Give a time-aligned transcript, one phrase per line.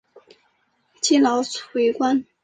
[0.99, 2.25] 积劳卒于官。